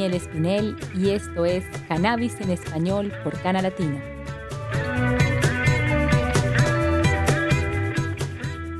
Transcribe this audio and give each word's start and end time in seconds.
Daniel 0.00 0.16
Espinel 0.16 0.76
y 0.96 1.10
esto 1.10 1.44
es 1.44 1.62
Cannabis 1.86 2.40
en 2.40 2.48
Español 2.48 3.12
por 3.22 3.38
Cana 3.42 3.60
Latino. 3.60 4.00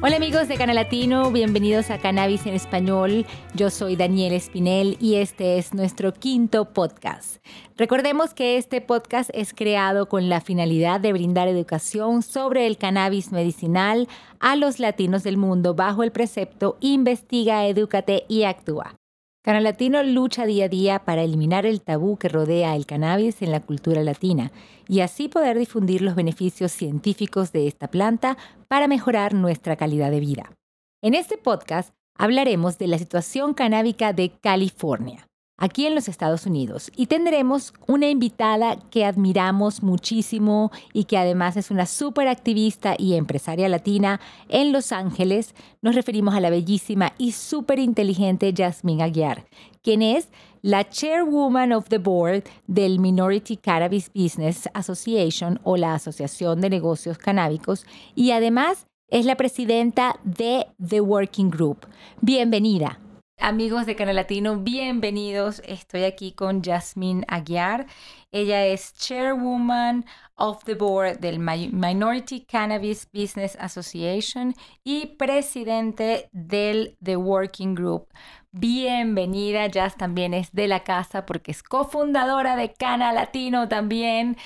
Hola 0.01 0.17
amigos 0.17 0.49
de 0.49 0.57
Canal 0.57 0.77
Latino, 0.77 1.31
bienvenidos 1.31 1.91
a 1.91 1.99
Cannabis 1.99 2.47
en 2.47 2.55
Español. 2.55 3.27
Yo 3.53 3.69
soy 3.69 3.97
Daniel 3.97 4.33
Espinel 4.33 4.97
y 4.99 5.17
este 5.17 5.59
es 5.59 5.75
nuestro 5.75 6.15
quinto 6.15 6.73
podcast. 6.73 7.45
Recordemos 7.77 8.33
que 8.33 8.57
este 8.57 8.81
podcast 8.81 9.29
es 9.35 9.53
creado 9.53 10.09
con 10.09 10.31
la 10.31 10.41
finalidad 10.41 11.01
de 11.01 11.13
brindar 11.13 11.49
educación 11.49 12.23
sobre 12.23 12.67
el 12.67 12.79
cannabis 12.79 13.31
medicinal 13.31 14.09
a 14.39 14.57
los 14.57 14.79
latinos 14.79 15.23
del 15.23 15.37
mundo 15.37 15.75
bajo 15.75 16.03
el 16.03 16.13
precepto 16.13 16.79
Investiga, 16.81 17.67
Edúcate 17.67 18.25
y 18.27 18.45
Actúa. 18.45 18.95
Canal 19.43 19.65
Latino 19.65 20.03
lucha 20.03 20.45
día 20.45 20.67
a 20.67 20.69
día 20.69 20.99
para 21.07 21.23
eliminar 21.23 21.65
el 21.65 21.81
tabú 21.81 22.19
que 22.19 22.29
rodea 22.29 22.77
el 22.77 22.85
cannabis 22.85 23.41
en 23.41 23.51
la 23.51 23.61
cultura 23.61 24.03
latina 24.03 24.53
y 24.87 25.01
así 25.01 25.29
poder 25.29 25.59
difundir 25.59 26.03
los 26.03 26.15
beneficios 26.15 26.73
científicos 26.73 27.51
de 27.51 27.67
esta 27.67 27.89
planta 27.89 28.37
para 28.69 28.87
mejorar 28.87 29.33
nuestra 29.33 29.77
calidad 29.77 30.11
de 30.11 30.21
vida. 30.21 30.53
En 31.01 31.15
este 31.15 31.39
podcast 31.39 31.95
hablaremos 32.19 32.77
de 32.77 32.89
la 32.89 32.99
situación 32.99 33.55
canábica 33.55 34.13
de 34.13 34.31
California 34.43 35.30
aquí 35.61 35.87
en 35.87 35.95
los 35.95 36.09
Estados 36.09 36.47
Unidos. 36.47 36.91
Y 36.97 37.07
tendremos 37.07 37.73
una 37.87 38.09
invitada 38.09 38.77
que 38.91 39.05
admiramos 39.05 39.85
muchísimo 39.85 40.73
y 40.93 41.05
que 41.05 41.19
además 41.19 41.57
es 41.57 41.71
una 41.71 41.87
súper 41.87 42.27
activista 42.27 42.97
y 42.99 43.15
empresaria 43.15 43.69
latina 43.69 44.21
en 44.49 44.73
Los 44.73 44.91
Ángeles. 44.91 45.55
Nos 45.83 45.95
referimos 45.95 46.35
a 46.35 46.41
la 46.41 46.51
bellísima 46.51 47.13
y 47.19 47.33
súper 47.33 47.79
inteligente 47.79 48.53
Aguiar, 49.01 49.45
quien 49.83 50.03
es 50.03 50.29
la 50.63 50.89
Chairwoman 50.89 51.73
of 51.73 51.89
the 51.89 51.99
Board 51.99 52.45
del 52.67 52.99
Minority 52.99 53.57
Cannabis 53.57 54.11
Business 54.15 54.69
Association 54.75 55.61
o 55.63 55.77
la 55.77 55.95
Asociación 55.95 56.61
de 56.61 56.71
Negocios 56.71 57.19
Canábicos 57.19 57.87
y 58.15 58.33
además 58.33 58.87
es 59.09 59.27
la 59.27 59.37
presidenta 59.37 60.19
de 60.25 60.67
The 60.87 61.01
Working 61.01 61.51
Group. 61.51 61.87
Bienvenida. 62.21 62.99
Amigos 63.43 63.87
de 63.87 63.97
Canal 63.97 64.17
Latino, 64.17 64.59
bienvenidos. 64.59 65.63
Estoy 65.65 66.05
aquí 66.05 66.33
con 66.33 66.63
Jasmine 66.63 67.25
Aguiar. 67.27 67.87
Ella 68.33 68.67
es 68.67 68.93
Chairwoman 68.93 70.05
of 70.41 70.65
the 70.65 70.75
Board 70.75 71.21
del 71.21 71.39
Minority 71.39 72.41
Cannabis 72.41 73.07
Business 73.13 73.57
Association 73.61 74.55
y 74.83 75.07
presidente 75.19 76.29
del 76.33 76.97
The 77.03 77.17
Working 77.17 77.75
Group 77.75 78.09
bienvenida. 78.53 79.69
Jazz 79.69 79.97
también 79.97 80.35
es 80.35 80.53
de 80.53 80.67
la 80.67 80.83
casa 80.83 81.25
porque 81.25 81.53
es 81.53 81.63
cofundadora 81.63 82.57
de 82.57 82.73
Cana 82.73 83.13
Latino 83.13 83.69
también. 83.69 84.37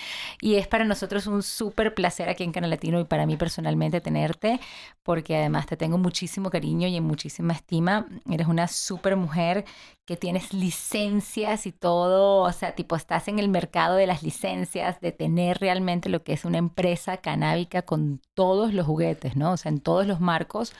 Y 0.40 0.56
es 0.56 0.66
para 0.66 0.84
nosotros 0.84 1.26
un 1.26 1.42
súper 1.42 1.94
placer 1.94 2.28
aquí 2.28 2.44
en 2.44 2.52
Cana 2.52 2.66
Latino 2.66 3.00
y 3.00 3.04
para 3.04 3.26
mí 3.26 3.36
personalmente 3.36 4.00
tenerte, 4.00 4.60
porque 5.02 5.36
además 5.36 5.66
te 5.66 5.76
tengo 5.76 5.98
muchísimo 5.98 6.50
cariño 6.50 6.86
y 6.86 7.00
muchísima 7.00 7.54
estima. 7.54 8.06
Eres 8.30 8.46
una 8.46 8.68
súper 8.68 9.16
mujer 9.16 9.64
que 10.06 10.16
tienes 10.16 10.52
licencias 10.52 11.66
y 11.66 11.72
todo, 11.72 12.42
o 12.42 12.52
sea, 12.52 12.74
tipo 12.74 12.94
estás 12.94 13.28
en 13.28 13.38
el 13.38 13.48
mercado 13.48 13.96
de 13.96 14.06
las 14.06 14.22
licencias, 14.22 15.00
de 15.00 15.12
tener 15.12 15.58
realmente 15.58 16.10
lo 16.10 16.22
que 16.22 16.34
es 16.34 16.44
una 16.44 16.58
empresa 16.58 17.18
canábica 17.18 17.82
con 17.82 18.20
todos 18.34 18.74
los 18.74 18.86
juguetes, 18.86 19.34
¿no? 19.36 19.52
O 19.52 19.56
sea, 19.56 19.70
en 19.70 19.80
todos 19.80 20.06
los 20.06 20.20
marcos 20.20 20.74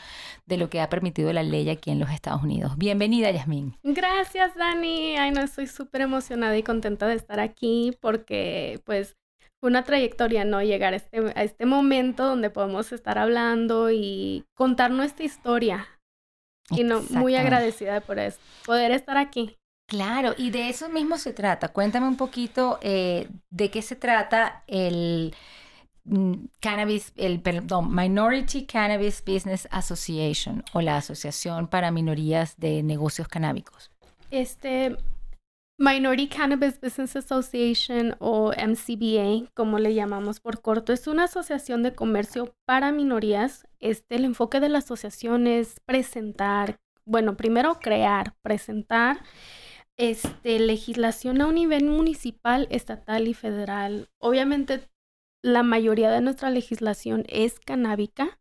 de 0.44 0.58
lo 0.58 0.68
que 0.68 0.80
ha 0.80 0.90
permitido 0.90 1.32
la 1.32 1.42
ley 1.42 1.70
aquí 1.70 1.90
en 1.90 2.00
los 2.00 2.10
Estados 2.10 2.42
Unidos. 2.42 2.76
Bienvenida, 2.76 3.30
Yasmín. 3.30 3.78
Gracias, 3.82 4.54
Dani. 4.56 5.16
Ay, 5.16 5.30
no, 5.30 5.40
estoy 5.40 5.68
súper 5.68 6.02
emocionada 6.02 6.56
y 6.58 6.62
contenta 6.62 7.06
de 7.06 7.14
estar 7.14 7.40
aquí 7.40 7.96
porque, 8.00 8.82
pues, 8.84 9.16
fue 9.58 9.70
una 9.70 9.84
trayectoria, 9.84 10.44
¿no? 10.44 10.62
Llegar 10.62 10.92
a 10.92 10.96
este, 10.96 11.32
a 11.34 11.42
este 11.42 11.64
momento 11.64 12.26
donde 12.26 12.50
podemos 12.50 12.92
estar 12.92 13.16
hablando 13.16 13.90
y 13.90 14.44
contar 14.54 14.90
nuestra 14.90 15.24
historia 15.24 15.88
y 16.70 16.84
no, 16.84 17.02
muy 17.10 17.34
agradecida 17.36 18.00
por 18.00 18.18
eso, 18.18 18.38
poder 18.64 18.90
estar 18.90 19.16
aquí. 19.16 19.56
Claro, 19.86 20.34
y 20.36 20.50
de 20.50 20.70
eso 20.70 20.88
mismo 20.88 21.18
se 21.18 21.32
trata. 21.32 21.68
Cuéntame 21.68 22.08
un 22.08 22.16
poquito 22.16 22.78
eh, 22.80 23.28
de 23.50 23.70
qué 23.70 23.82
se 23.82 23.96
trata 23.96 24.64
el 24.66 25.34
mm, 26.04 26.46
Cannabis, 26.60 27.12
el 27.16 27.40
perdón, 27.40 27.94
Minority 27.94 28.64
Cannabis 28.64 29.22
Business 29.26 29.68
Association 29.70 30.64
o 30.72 30.80
la 30.80 30.96
Asociación 30.96 31.68
para 31.68 31.90
Minorías 31.90 32.56
de 32.56 32.82
Negocios 32.82 33.28
Canábicos. 33.28 33.90
Este, 34.30 34.96
Minority 35.76 36.28
Cannabis 36.28 36.80
Business 36.80 37.16
Association 37.16 38.16
o 38.20 38.52
MCBA, 38.52 39.50
como 39.54 39.80
le 39.80 39.92
llamamos 39.92 40.38
por 40.38 40.62
corto, 40.62 40.92
es 40.92 41.08
una 41.08 41.24
asociación 41.24 41.82
de 41.82 41.94
comercio 41.94 42.54
para 42.64 42.92
minorías. 42.92 43.66
Este, 43.84 44.16
el 44.16 44.24
enfoque 44.24 44.60
de 44.60 44.70
la 44.70 44.78
asociación 44.78 45.46
es 45.46 45.78
presentar, 45.80 46.80
bueno, 47.04 47.36
primero 47.36 47.80
crear, 47.80 48.34
presentar 48.40 49.22
este, 49.98 50.58
legislación 50.58 51.42
a 51.42 51.46
un 51.46 51.56
nivel 51.56 51.84
municipal, 51.84 52.66
estatal 52.70 53.28
y 53.28 53.34
federal. 53.34 54.08
Obviamente, 54.18 54.88
la 55.42 55.62
mayoría 55.62 56.10
de 56.10 56.22
nuestra 56.22 56.48
legislación 56.48 57.24
es 57.28 57.60
canábica. 57.60 58.40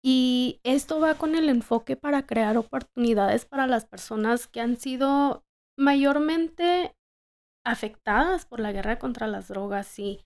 Y 0.00 0.60
esto 0.62 1.00
va 1.00 1.16
con 1.16 1.34
el 1.34 1.48
enfoque 1.48 1.96
para 1.96 2.24
crear 2.24 2.56
oportunidades 2.56 3.44
para 3.46 3.66
las 3.66 3.84
personas 3.84 4.46
que 4.46 4.60
han 4.60 4.76
sido 4.76 5.44
mayormente 5.76 6.94
afectadas 7.66 8.46
por 8.46 8.60
la 8.60 8.70
guerra 8.70 9.00
contra 9.00 9.26
las 9.26 9.48
drogas 9.48 9.98
y 9.98 10.24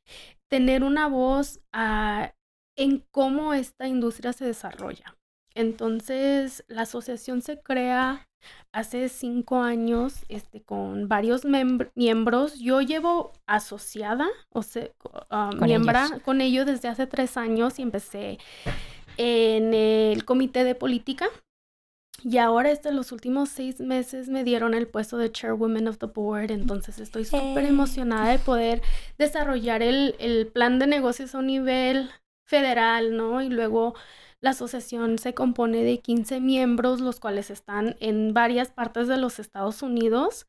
tener 0.50 0.84
una 0.84 1.08
voz 1.08 1.58
ah, 1.72 2.34
en 2.76 3.04
cómo 3.10 3.54
esta 3.54 3.88
industria 3.88 4.32
se 4.32 4.44
desarrolla. 4.44 5.16
Entonces, 5.54 6.64
la 6.68 6.82
asociación 6.82 7.42
se 7.42 7.60
crea 7.60 8.26
hace 8.72 9.08
cinco 9.08 9.60
años 9.60 10.24
este, 10.28 10.62
con 10.62 11.08
varios 11.08 11.42
miembros. 11.94 12.58
Yo 12.58 12.80
llevo 12.80 13.32
asociada, 13.46 14.28
o 14.50 14.62
sea, 14.62 14.88
ah, 15.30 15.50
miembro 15.60 15.98
con 16.24 16.40
ellos 16.40 16.66
desde 16.66 16.88
hace 16.88 17.06
tres 17.06 17.36
años 17.36 17.78
y 17.78 17.82
empecé 17.82 18.38
en 19.16 19.74
el 19.74 20.24
comité 20.24 20.64
de 20.64 20.74
política. 20.74 21.26
Y 22.24 22.38
ahora, 22.38 22.70
este, 22.70 22.92
los 22.92 23.10
últimos 23.10 23.48
seis 23.48 23.80
meses 23.80 24.28
me 24.28 24.44
dieron 24.44 24.74
el 24.74 24.86
puesto 24.86 25.18
de 25.18 25.32
Chairwoman 25.32 25.88
of 25.88 25.98
the 25.98 26.06
Board, 26.06 26.52
entonces 26.52 27.00
estoy 27.00 27.24
súper 27.24 27.64
emocionada 27.64 28.30
de 28.30 28.38
poder 28.38 28.80
desarrollar 29.18 29.82
el, 29.82 30.14
el 30.20 30.46
plan 30.46 30.78
de 30.78 30.86
negocios 30.86 31.34
a 31.34 31.38
un 31.38 31.48
nivel 31.48 32.10
federal, 32.52 33.16
¿no? 33.16 33.40
Y 33.40 33.48
luego 33.48 33.94
la 34.42 34.50
asociación 34.50 35.16
se 35.16 35.32
compone 35.32 35.82
de 35.84 36.00
15 36.00 36.38
miembros, 36.40 37.00
los 37.00 37.18
cuales 37.18 37.48
están 37.48 37.96
en 37.98 38.34
varias 38.34 38.70
partes 38.70 39.08
de 39.08 39.16
los 39.16 39.38
Estados 39.38 39.80
Unidos, 39.80 40.46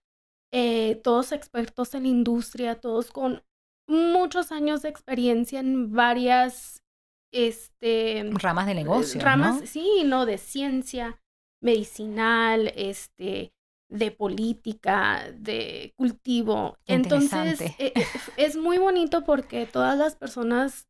eh, 0.52 1.00
todos 1.02 1.32
expertos 1.32 1.96
en 1.96 2.06
industria, 2.06 2.76
todos 2.76 3.10
con 3.10 3.42
muchos 3.88 4.52
años 4.52 4.82
de 4.82 4.90
experiencia 4.90 5.62
en 5.62 5.94
varias 5.94 6.84
este 7.32 8.30
ramas 8.34 8.66
de 8.68 8.76
negocio. 8.76 9.22
Ramas, 9.22 9.62
sí, 9.70 10.04
no, 10.06 10.26
de 10.26 10.38
ciencia, 10.38 11.22
medicinal, 11.62 12.72
este, 12.76 13.54
de 13.90 14.12
política, 14.12 15.32
de 15.34 15.94
cultivo. 15.96 16.78
Entonces, 16.86 17.62
e, 17.62 17.74
e, 17.80 17.94
es 18.36 18.58
muy 18.58 18.78
bonito 18.78 19.24
porque 19.24 19.66
todas 19.66 19.98
las 19.98 20.16
personas, 20.18 20.88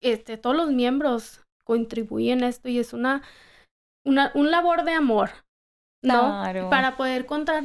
este, 0.00 0.36
todos 0.36 0.56
los 0.56 0.70
miembros 0.70 1.44
contribuyen 1.64 2.42
a 2.42 2.48
esto 2.48 2.68
y 2.68 2.78
es 2.78 2.92
una, 2.92 3.22
una 4.04 4.32
un 4.34 4.50
labor 4.50 4.84
de 4.84 4.92
amor, 4.92 5.30
¿no? 6.02 6.42
Para 6.70 6.96
poder 6.96 7.26
contar 7.26 7.62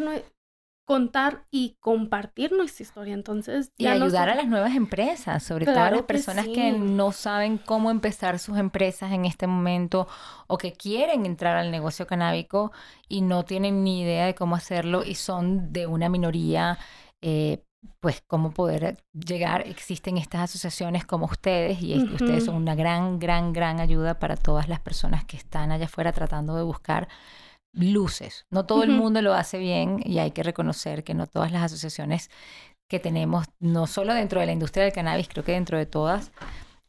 contar 0.86 1.48
y 1.50 1.76
compartir 1.80 2.52
nuestra 2.52 2.84
historia. 2.84 3.14
Entonces, 3.14 3.72
y 3.78 3.88
ayudar 3.88 4.30
a 4.30 4.36
las 4.36 4.48
nuevas 4.48 4.76
empresas, 4.76 5.44
sobre 5.44 5.66
todo 5.66 5.80
a 5.80 5.92
las 5.92 6.04
personas 6.04 6.46
que, 6.46 6.72
no 6.74 7.12
saben 7.12 7.58
cómo 7.58 7.90
empezar 7.90 8.38
sus 8.40 8.58
empresas 8.58 9.12
en 9.12 9.26
este 9.26 9.48
momento 9.48 10.08
o 10.48 10.58
que 10.58 10.74
quieren 10.74 11.26
entrar 11.26 11.58
al 11.58 11.72
negocio 11.72 12.06
canábico 12.06 12.72
y 13.10 13.22
no 13.22 13.44
tienen 13.44 13.84
ni 13.84 14.02
idea 14.02 14.28
de 14.28 14.36
cómo 14.36 14.56
hacerlo 14.56 15.04
y 15.04 15.16
son 15.16 15.74
de 15.74 15.88
una 15.88 16.08
minoría. 16.08 16.78
Eh, 17.22 17.64
pues 18.00 18.22
cómo 18.26 18.52
poder 18.52 18.98
llegar. 19.14 19.68
Existen 19.68 20.18
estas 20.18 20.42
asociaciones 20.42 21.06
como 21.06 21.26
ustedes 21.26 21.82
y 21.82 21.96
ustedes 22.14 22.46
son 22.46 22.56
una 22.56 22.76
gran, 22.76 23.20
gran, 23.20 23.54
gran 23.54 23.80
ayuda 23.80 24.20
para 24.20 24.36
todas 24.36 24.68
las 24.70 24.80
personas 24.80 25.26
que 25.26 25.38
están 25.38 25.72
allá 25.72 25.86
afuera 25.86 26.12
tratando 26.12 26.56
de 26.56 26.64
buscar 26.64 27.08
luces. 27.74 28.46
No 28.50 28.66
todo 28.66 28.84
el 28.84 28.92
mundo 28.92 29.22
lo 29.22 29.34
hace 29.34 29.58
bien 29.58 30.00
y 30.04 30.20
hay 30.20 30.32
que 30.32 30.44
reconocer 30.44 31.04
que 31.04 31.14
no 31.14 31.28
todas 31.28 31.52
las 31.52 31.64
asociaciones 31.64 32.30
que 32.88 33.00
tenemos, 33.00 33.48
no 33.60 33.88
solo 33.88 34.14
dentro 34.14 34.40
de 34.40 34.46
la 34.46 34.52
industria 34.52 34.84
del 34.84 34.94
cannabis, 34.94 35.28
creo 35.28 35.44
que 35.44 35.54
dentro 35.54 35.78
de 35.78 35.86
todas, 35.86 36.32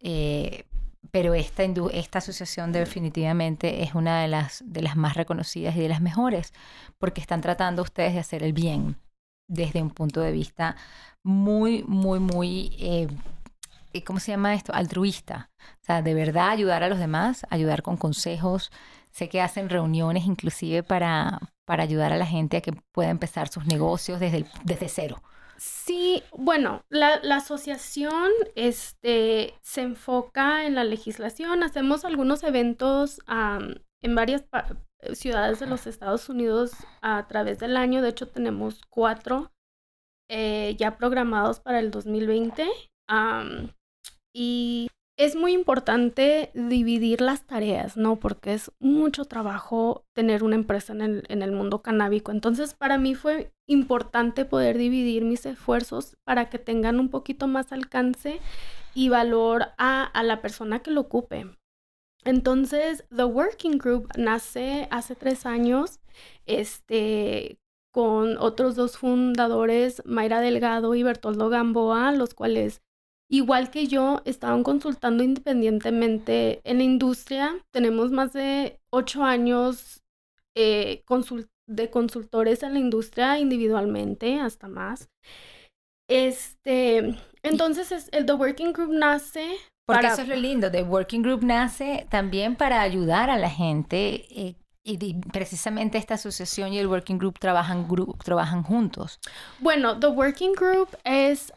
eh, 0.00 0.64
pero 1.10 1.34
esta, 1.34 1.62
esta 1.92 2.18
asociación 2.18 2.72
definitivamente 2.72 3.82
es 3.82 3.94
una 3.94 4.20
de 4.20 4.28
las, 4.28 4.62
de 4.66 4.82
las 4.82 4.96
más 4.96 5.14
reconocidas 5.14 5.74
y 5.76 5.80
de 5.80 5.88
las 5.88 6.00
mejores, 6.00 6.52
porque 6.98 7.20
están 7.20 7.40
tratando 7.40 7.82
ustedes 7.82 8.12
de 8.14 8.20
hacer 8.20 8.42
el 8.42 8.52
bien 8.52 8.96
desde 9.48 9.82
un 9.82 9.90
punto 9.90 10.20
de 10.20 10.32
vista 10.32 10.76
muy, 11.22 11.82
muy, 11.84 12.20
muy, 12.20 12.76
eh, 12.78 13.08
¿cómo 14.04 14.20
se 14.20 14.32
llama 14.32 14.54
esto? 14.54 14.72
Altruista. 14.72 15.50
O 15.58 15.84
sea, 15.84 16.02
de 16.02 16.14
verdad 16.14 16.50
ayudar 16.50 16.82
a 16.82 16.88
los 16.88 16.98
demás, 16.98 17.46
ayudar 17.50 17.82
con 17.82 17.96
consejos. 17.96 18.70
Sé 19.10 19.28
que 19.28 19.40
hacen 19.40 19.68
reuniones 19.68 20.26
inclusive 20.26 20.82
para, 20.82 21.40
para 21.64 21.82
ayudar 21.82 22.12
a 22.12 22.16
la 22.16 22.26
gente 22.26 22.58
a 22.58 22.60
que 22.60 22.72
pueda 22.92 23.10
empezar 23.10 23.48
sus 23.48 23.66
negocios 23.66 24.20
desde, 24.20 24.46
desde 24.64 24.88
cero. 24.88 25.22
Sí, 25.58 26.22
bueno, 26.36 26.84
la, 26.90 27.18
asociación 27.34 28.30
este, 28.54 29.54
se 29.62 29.82
enfoca 29.82 30.66
en 30.66 30.74
la 30.74 30.84
legislación. 30.84 31.62
Hacemos 31.62 32.04
algunos 32.04 32.42
eventos 32.42 33.20
en 33.26 34.14
varias 34.14 34.44
ciudades 35.12 35.60
de 35.60 35.66
los 35.66 35.86
Estados 35.86 36.28
Unidos 36.28 36.72
a 37.02 37.26
través 37.28 37.58
del 37.58 37.76
año. 37.76 38.02
De 38.02 38.10
hecho, 38.10 38.28
tenemos 38.28 38.80
cuatro 38.88 39.52
eh, 40.28 40.74
ya 40.78 40.96
programados 40.96 41.60
para 41.60 41.78
el 41.78 41.90
2020. 41.90 42.66
y 44.34 44.88
es 45.18 45.34
muy 45.34 45.52
importante 45.52 46.50
dividir 46.52 47.22
las 47.22 47.46
tareas, 47.46 47.96
¿no? 47.96 48.16
Porque 48.16 48.52
es 48.52 48.70
mucho 48.80 49.24
trabajo 49.24 50.04
tener 50.12 50.44
una 50.44 50.56
empresa 50.56 50.92
en 50.92 51.00
el, 51.00 51.24
en 51.28 51.40
el, 51.40 51.52
mundo 51.52 51.80
canábico. 51.80 52.32
Entonces, 52.32 52.74
para 52.74 52.98
mí 52.98 53.14
fue 53.14 53.50
importante 53.66 54.44
poder 54.44 54.76
dividir 54.76 55.24
mis 55.24 55.46
esfuerzos 55.46 56.16
para 56.24 56.50
que 56.50 56.58
tengan 56.58 57.00
un 57.00 57.08
poquito 57.08 57.46
más 57.46 57.72
alcance 57.72 58.40
y 58.94 59.08
valor 59.08 59.68
a, 59.78 60.04
a 60.04 60.22
la 60.22 60.42
persona 60.42 60.80
que 60.80 60.90
lo 60.90 61.02
ocupe. 61.02 61.46
Entonces, 62.26 63.04
The 63.14 63.24
Working 63.24 63.78
Group 63.78 64.08
nace 64.18 64.88
hace 64.90 65.14
tres 65.14 65.46
años, 65.46 66.00
este, 66.44 67.58
con 67.92 68.36
otros 68.38 68.74
dos 68.74 68.98
fundadores, 68.98 70.02
Mayra 70.04 70.40
Delgado 70.40 70.94
y 70.96 71.04
Bertoldo 71.04 71.48
Gamboa, 71.48 72.10
los 72.10 72.34
cuales 72.34 72.82
igual 73.28 73.70
que 73.70 73.86
yo, 73.86 74.22
estaban 74.24 74.64
consultando 74.64 75.22
independientemente 75.22 76.60
en 76.64 76.78
la 76.78 76.84
industria. 76.84 77.64
Tenemos 77.70 78.10
más 78.10 78.32
de 78.32 78.80
ocho 78.90 79.22
años 79.22 80.02
eh, 80.56 81.04
de 81.66 81.90
consultores 81.90 82.62
en 82.62 82.74
la 82.74 82.80
industria 82.80 83.38
individualmente, 83.38 84.40
hasta 84.40 84.68
más. 84.68 85.08
Este, 86.08 87.16
entonces 87.42 88.08
el 88.12 88.26
The 88.26 88.32
Working 88.32 88.72
Group 88.72 88.92
nace. 88.92 89.56
Porque 89.86 90.08
eso 90.08 90.22
es 90.22 90.28
lo 90.28 90.34
lindo, 90.34 90.70
The 90.70 90.82
Working 90.82 91.22
Group 91.22 91.44
nace 91.44 92.06
también 92.10 92.56
para 92.56 92.80
ayudar 92.80 93.30
a 93.30 93.38
la 93.38 93.48
gente 93.48 94.26
eh, 94.30 94.56
y 94.82 95.14
precisamente 95.32 95.98
esta 95.98 96.14
asociación 96.14 96.72
y 96.72 96.78
el 96.78 96.86
Working 96.86 97.18
Group 97.18 97.38
trabajan, 97.38 97.88
trabajan 98.24 98.62
juntos. 98.62 99.20
Bueno, 99.58 99.98
The 99.98 100.08
Working 100.08 100.52
Group 100.52 100.88
es, 101.04 101.52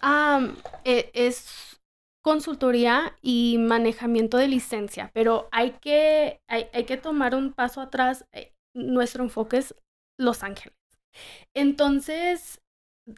e, 0.83 1.11
es 1.13 1.79
consultoría 2.23 3.15
y 3.21 3.57
manejamiento 3.59 4.37
de 4.37 4.47
licencia, 4.47 5.11
pero 5.13 5.47
hay 5.51 5.71
que, 5.81 6.41
hay, 6.47 6.83
que 6.85 6.97
tomar 6.97 7.35
un 7.35 7.53
paso 7.53 7.81
atrás. 7.81 8.25
Eh, 8.31 8.53
nuestro 8.75 9.23
enfoque 9.23 9.57
es 9.57 9.75
Los 10.17 10.43
Ángeles. 10.43 10.77
Entonces, 11.55 12.61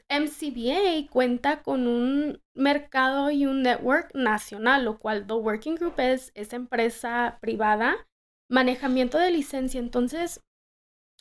MCBA 0.09 1.09
cuenta 1.09 1.61
con 1.61 1.87
un 1.87 2.41
mercado 2.53 3.31
y 3.31 3.45
un 3.45 3.63
network 3.63 4.13
nacional, 4.13 4.85
lo 4.85 4.99
cual 4.99 5.25
The 5.27 5.33
Working 5.33 5.75
Group 5.75 5.99
es, 5.99 6.31
es 6.35 6.53
empresa 6.53 7.37
privada 7.41 8.07
manejamiento 8.49 9.17
de 9.17 9.31
licencia. 9.31 9.79
Entonces, 9.79 10.41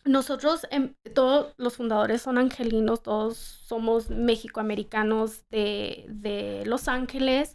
nosotros, 0.04 0.66
em, 0.70 0.94
todos 1.14 1.54
los 1.58 1.76
fundadores 1.76 2.22
son 2.22 2.38
angelinos, 2.38 3.02
todos 3.02 3.36
somos 3.36 4.08
mexicoamericanos 4.08 5.44
de, 5.50 6.06
de 6.08 6.64
Los 6.64 6.88
Ángeles. 6.88 7.52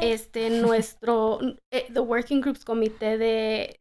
Este, 0.00 0.50
nuestro, 0.50 1.40
eh, 1.70 1.86
The 1.92 2.00
Working 2.00 2.40
Groups 2.42 2.64
Comité 2.64 3.16
de, 3.16 3.77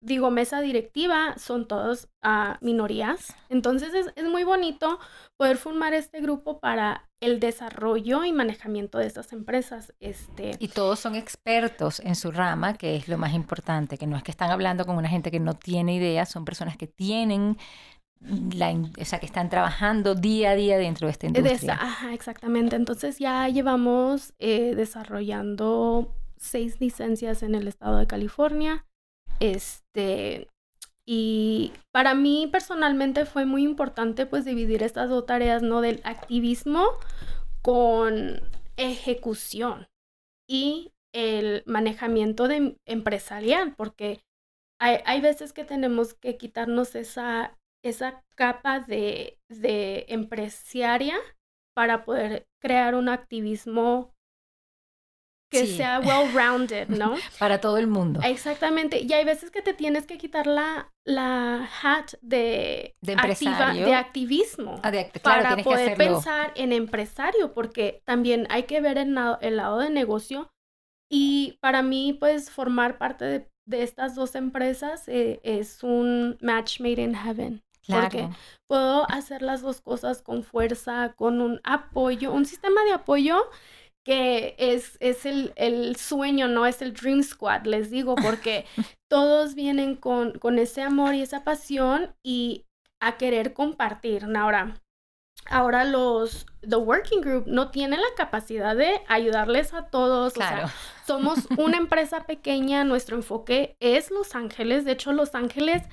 digo, 0.00 0.30
mesa 0.30 0.60
directiva, 0.60 1.34
son 1.36 1.68
todos 1.68 2.08
uh, 2.24 2.54
minorías. 2.60 3.34
Entonces 3.48 3.92
es, 3.94 4.12
es, 4.16 4.24
muy 4.24 4.44
bonito 4.44 4.98
poder 5.36 5.56
formar 5.56 5.92
este 5.94 6.20
grupo 6.20 6.58
para 6.58 7.08
el 7.20 7.38
desarrollo 7.38 8.24
y 8.24 8.32
manejamiento 8.32 8.98
de 8.98 9.06
estas 9.06 9.32
empresas. 9.32 9.92
Este... 10.00 10.52
Y 10.58 10.68
todos 10.68 11.00
son 11.00 11.14
expertos 11.14 12.00
en 12.00 12.14
su 12.14 12.30
rama, 12.30 12.74
que 12.74 12.96
es 12.96 13.08
lo 13.08 13.18
más 13.18 13.34
importante, 13.34 13.98
que 13.98 14.06
no 14.06 14.16
es 14.16 14.22
que 14.22 14.30
están 14.30 14.50
hablando 14.50 14.86
con 14.86 14.96
una 14.96 15.08
gente 15.08 15.30
que 15.30 15.40
no 15.40 15.54
tiene 15.54 15.94
idea, 15.94 16.24
son 16.24 16.44
personas 16.44 16.76
que 16.76 16.86
tienen 16.86 17.58
la, 18.54 18.72
o 19.00 19.04
sea, 19.04 19.18
que 19.18 19.26
están 19.26 19.48
trabajando 19.48 20.14
día 20.14 20.50
a 20.50 20.54
día 20.54 20.76
dentro 20.78 21.06
de 21.06 21.12
esta 21.12 21.26
industria. 21.26 21.74
ajá, 21.74 22.12
exactamente. 22.12 22.76
Entonces 22.76 23.18
ya 23.18 23.48
llevamos 23.48 24.34
eh, 24.38 24.74
desarrollando 24.74 26.14
seis 26.36 26.80
licencias 26.80 27.42
en 27.42 27.54
el 27.54 27.66
estado 27.68 27.96
de 27.96 28.06
California. 28.06 28.86
Este, 29.40 30.48
y 31.04 31.72
para 31.90 32.14
mí 32.14 32.48
personalmente 32.52 33.24
fue 33.24 33.46
muy 33.46 33.64
importante 33.64 34.26
pues 34.26 34.44
dividir 34.44 34.82
estas 34.82 35.08
dos 35.08 35.26
tareas, 35.26 35.62
¿no? 35.62 35.80
Del 35.80 36.00
activismo 36.04 36.86
con 37.62 38.40
ejecución 38.76 39.88
y 40.48 40.92
el 41.12 41.62
manejamiento 41.66 42.48
de 42.48 42.76
empresarial, 42.84 43.74
porque 43.74 44.20
hay, 44.78 44.98
hay 45.04 45.20
veces 45.20 45.52
que 45.52 45.64
tenemos 45.64 46.14
que 46.14 46.36
quitarnos 46.36 46.94
esa, 46.94 47.58
esa 47.82 48.22
capa 48.36 48.80
de, 48.80 49.38
de 49.48 50.06
empresaria 50.08 51.16
para 51.74 52.04
poder 52.04 52.46
crear 52.60 52.94
un 52.94 53.08
activismo 53.08 54.14
que 55.50 55.66
sea 55.66 56.00
well-rounded, 56.00 56.88
¿no? 56.88 57.16
Para 57.38 57.60
todo 57.60 57.76
el 57.76 57.88
mundo. 57.88 58.20
Exactamente. 58.22 59.00
Y 59.00 59.12
hay 59.12 59.24
veces 59.24 59.50
que 59.50 59.62
te 59.62 59.74
tienes 59.74 60.06
que 60.06 60.16
quitar 60.16 60.46
la, 60.46 60.92
la 61.04 61.68
hat 61.82 62.12
de, 62.22 62.94
de, 63.00 63.12
empresario. 63.12 63.84
de 63.84 63.94
activismo 63.94 64.80
ah, 64.82 64.92
para 65.22 65.56
poder 65.58 65.96
pensar 65.96 66.52
en 66.54 66.72
empresario, 66.72 67.52
porque 67.52 68.02
también 68.04 68.46
hay 68.48 68.62
que 68.62 68.80
ver 68.80 68.96
el, 68.96 69.18
el, 69.40 69.56
lado 69.56 69.78
de 69.78 69.90
negocio. 69.90 70.50
Y 71.10 71.58
para 71.60 71.82
mí, 71.82 72.16
pues, 72.18 72.50
formar 72.50 72.96
parte 72.96 73.24
de, 73.24 73.48
de 73.66 73.82
estas 73.82 74.14
dos 74.14 74.36
empresas 74.36 75.08
eh, 75.08 75.40
es 75.42 75.82
un 75.82 76.38
match 76.40 76.80
made 76.80 77.02
in 77.02 77.14
heaven. 77.14 77.62
Claro. 77.82 78.02
Porque 78.02 78.28
puedo 78.68 79.10
hacer 79.10 79.42
las 79.42 79.62
dos 79.62 79.80
cosas 79.80 80.22
con 80.22 80.44
fuerza, 80.44 81.14
con 81.16 81.40
un 81.40 81.60
apoyo, 81.64 82.32
un 82.32 82.44
sistema 82.44 82.84
de 82.84 82.92
apoyo 82.92 83.42
que 84.10 84.56
es, 84.58 84.96
es 84.98 85.24
el, 85.24 85.52
el, 85.54 85.94
sueño, 85.94 86.48
¿no? 86.48 86.66
Es 86.66 86.82
el 86.82 86.94
Dream 86.94 87.22
Squad, 87.22 87.64
les 87.64 87.92
digo, 87.92 88.16
porque 88.16 88.64
todos 89.08 89.54
vienen 89.54 89.94
con, 89.94 90.36
con 90.40 90.58
ese 90.58 90.82
amor 90.82 91.14
y 91.14 91.22
esa 91.22 91.44
pasión 91.44 92.12
y 92.24 92.66
a 92.98 93.18
querer 93.18 93.52
compartir. 93.52 94.26
Ahora, 94.36 94.74
ahora 95.46 95.84
los 95.84 96.44
The 96.68 96.74
Working 96.74 97.20
Group 97.20 97.44
no 97.46 97.70
tienen 97.70 98.00
la 98.00 98.08
capacidad 98.16 98.74
de 98.74 99.00
ayudarles 99.06 99.74
a 99.74 99.86
todos. 99.86 100.32
Claro. 100.32 100.64
O 100.64 100.68
sea, 100.68 100.76
somos 101.06 101.46
una 101.56 101.76
empresa 101.78 102.26
pequeña, 102.26 102.82
nuestro 102.82 103.14
enfoque 103.14 103.76
es 103.78 104.10
Los 104.10 104.34
Ángeles. 104.34 104.84
De 104.84 104.90
hecho, 104.90 105.12
Los 105.12 105.36
Ángeles, 105.36 105.84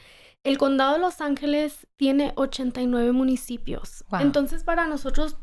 el 0.44 0.58
condado 0.58 0.94
de 0.94 1.00
Los 1.02 1.22
Ángeles 1.22 1.86
tiene 1.98 2.34
89 2.36 3.12
municipios. 3.12 4.04
Entonces, 4.20 4.64
para 4.64 4.88
nosotros 4.88 5.38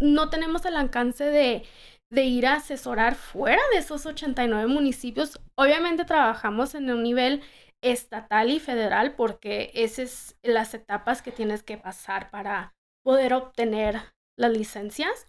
no 0.00 0.28
tenemos 0.28 0.64
el 0.64 0.76
alcance 0.76 1.22
de 1.22 1.64
de 2.10 2.24
ir 2.24 2.46
a 2.46 2.54
asesorar 2.54 3.14
fuera 3.14 3.62
de 3.72 3.78
esos 3.78 4.06
89 4.06 4.66
municipios. 4.68 5.40
Obviamente 5.56 6.04
trabajamos 6.04 6.74
en 6.74 6.90
un 6.90 7.02
nivel 7.02 7.42
estatal 7.82 8.50
y 8.50 8.60
federal 8.60 9.14
porque 9.14 9.70
esas 9.74 10.36
es 10.42 10.52
las 10.52 10.74
etapas 10.74 11.22
que 11.22 11.32
tienes 11.32 11.62
que 11.62 11.76
pasar 11.76 12.30
para 12.30 12.74
poder 13.04 13.34
obtener 13.34 14.00
las 14.38 14.52
licencias. 14.52 15.26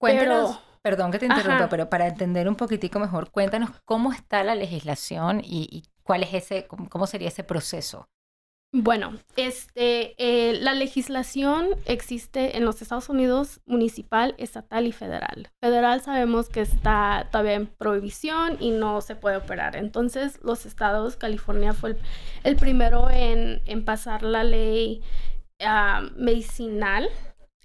Cuéntanos, 0.00 0.60
perdón 0.82 1.10
que 1.10 1.18
te 1.18 1.26
interrumpa, 1.26 1.68
pero 1.68 1.88
para 1.88 2.06
entender 2.06 2.48
un 2.48 2.56
poquitico 2.56 2.98
mejor, 2.98 3.30
cuéntanos 3.30 3.70
cómo 3.84 4.12
está 4.12 4.44
la 4.44 4.54
legislación 4.54 5.40
y, 5.42 5.68
y 5.70 5.84
cuál 6.02 6.22
es 6.22 6.34
ese, 6.34 6.66
cómo 6.66 7.06
sería 7.06 7.28
ese 7.28 7.44
proceso. 7.44 8.08
Bueno, 8.72 9.14
este, 9.36 10.14
eh, 10.18 10.58
la 10.60 10.74
legislación 10.74 11.68
existe 11.86 12.56
en 12.56 12.64
los 12.64 12.82
Estados 12.82 13.08
Unidos 13.08 13.60
municipal, 13.64 14.34
estatal 14.38 14.86
y 14.86 14.92
federal. 14.92 15.48
Federal 15.62 16.02
sabemos 16.02 16.48
que 16.48 16.60
está 16.60 17.28
todavía 17.30 17.54
en 17.54 17.68
prohibición 17.68 18.58
y 18.60 18.72
no 18.72 19.00
se 19.00 19.16
puede 19.16 19.36
operar. 19.36 19.76
Entonces, 19.76 20.40
los 20.42 20.66
estados, 20.66 21.16
California 21.16 21.72
fue 21.72 21.96
el, 22.44 22.56
primero 22.56 23.08
en, 23.08 23.62
pasar 23.84 24.22
la 24.22 24.44
ley 24.44 25.00
ah, 25.60 26.02
medicinal. 26.16 27.08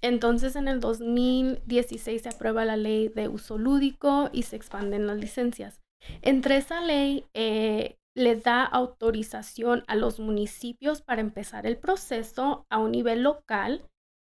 Entonces, 0.00 0.56
en 0.56 0.66
el 0.66 0.80
2016 0.80 2.22
se 2.22 2.28
aprueba 2.28 2.64
la 2.64 2.76
ley 2.76 3.08
de 3.08 3.28
uso 3.28 3.58
lúdico 3.58 4.30
y 4.32 4.44
se 4.44 4.56
expanden 4.56 5.06
las 5.06 5.18
licencias. 5.18 5.80
Entre 6.22 6.56
esa 6.56 6.80
ley 6.80 7.26
eh, 7.34 7.96
le 8.14 8.36
da 8.36 8.64
autorización 8.64 9.84
a 9.86 9.96
los 9.96 10.20
municipios 10.20 11.02
para 11.02 11.20
empezar 11.20 11.66
el 11.66 11.78
proceso 11.78 12.66
a 12.68 12.78
un 12.78 12.92
nivel 12.92 13.22
local 13.22 13.84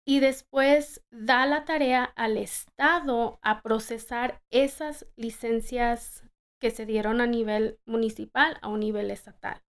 y 0.05 0.21
después 0.21 1.03
da 1.11 1.47
la 1.47 1.65
tarea 1.65 2.05
al 2.05 2.37
Estado 2.37 3.39
a 3.43 3.63
procesar 3.63 4.41
esas 4.51 5.07
licencias 5.17 6.25
que 6.61 6.71
se 6.71 6.87
dieron 6.87 7.21
a 7.21 7.27
nivel 7.27 7.79
municipal 7.87 8.59
a 8.63 8.69
un 8.69 8.81
nivel 8.81 9.11
estatal. 9.11 9.63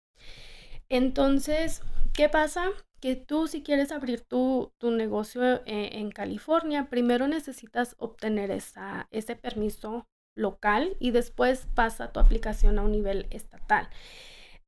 Entonces, 0.90 1.82
¿qué 2.14 2.30
pasa? 2.30 2.70
Que 3.00 3.16
tú 3.16 3.48
si 3.48 3.64
quieres 3.64 3.92
abrir 3.92 4.22
tu, 4.22 4.72
negocio 4.82 5.44
eh, 5.66 5.90
en, 5.94 6.12
California, 6.12 6.90
primero 6.90 7.28
necesitas 7.28 7.96
obtener 7.98 8.52
esa, 8.52 9.08
ese 9.12 9.36
permiso 9.36 10.08
local 10.36 10.96
y 11.00 11.12
después 11.12 11.68
pasa 11.74 12.12
tu 12.12 12.20
aplicación 12.20 12.80
a 12.80 12.84
un 12.84 12.92
nivel 12.92 13.28
estatal. 13.30 13.90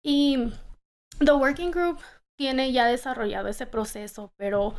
Y 0.03 0.51
The 1.19 1.33
Working 1.33 1.71
Group 1.71 1.99
tiene 2.37 2.71
ya 2.71 2.85
desarrollado 2.85 3.47
ese 3.47 3.65
proceso, 3.65 4.33
pero 4.37 4.75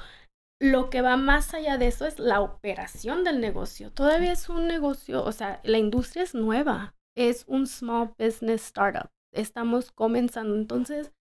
lo 0.60 0.88
que 0.88 1.02
va 1.02 1.16
más 1.16 1.52
allá 1.54 1.76
de 1.78 1.88
eso 1.88 2.06
es 2.06 2.18
la 2.18 2.40
operación 2.40 3.24
del 3.24 3.40
negocio. 3.40 3.92
Todavía 3.92 4.32
es 4.32 4.48
un 4.48 4.66
negocio, 4.66 5.24
o 5.24 5.32
sea, 5.32 5.60
la 5.64 5.78
industria 5.78 6.22
es 6.22 6.34
nueva, 6.34 6.94
es 7.16 7.44
un 7.46 7.66
small 7.66 8.14
business 8.18 8.66
startup. 8.66 9.08
Estamos 9.32 9.90
comenzando, 9.92 10.54
entonces 10.54 11.12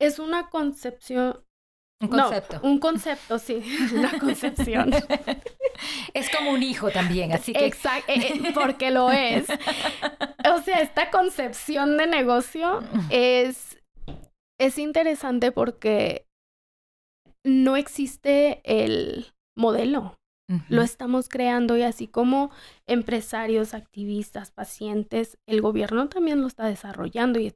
es 0.00 0.18
una 0.18 0.50
concepción. 0.50 1.42
Un 1.98 2.08
concepto. 2.08 2.60
un 2.62 2.78
concepto, 2.78 3.38
sí, 3.38 3.62
una 3.94 4.18
concepción. 4.18 4.92
es 6.14 6.30
como 6.30 6.50
un 6.50 6.62
hijo 6.62 6.90
también, 6.90 7.32
así 7.32 7.52
que. 7.52 7.66
Exacto, 7.66 8.12
eh, 8.12 8.34
eh, 8.34 8.52
porque 8.54 8.90
lo 8.90 9.10
es. 9.10 9.46
O 10.52 10.60
sea, 10.62 10.80
esta 10.80 11.10
concepción 11.10 11.96
de 11.96 12.06
negocio 12.06 12.82
es, 13.10 13.82
es 14.60 14.78
interesante 14.78 15.52
porque 15.52 16.26
no 17.44 17.76
existe 17.76 18.60
el 18.64 19.32
modelo. 19.56 20.18
Lo 20.68 20.82
estamos 20.82 21.28
creando 21.28 21.76
y 21.76 21.82
así 21.82 22.06
como 22.06 22.52
empresarios, 22.86 23.74
activistas, 23.74 24.52
pacientes, 24.52 25.38
el 25.46 25.60
gobierno 25.60 26.08
también 26.08 26.40
lo 26.40 26.46
está 26.46 26.66
desarrollando 26.66 27.40
y, 27.40 27.52